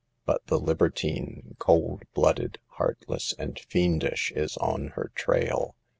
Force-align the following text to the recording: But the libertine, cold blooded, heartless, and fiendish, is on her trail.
But 0.25 0.43
the 0.47 0.59
libertine, 0.59 1.55
cold 1.59 2.01
blooded, 2.15 2.57
heartless, 2.69 3.35
and 3.37 3.59
fiendish, 3.59 4.31
is 4.35 4.57
on 4.57 4.87
her 4.95 5.11
trail. 5.13 5.75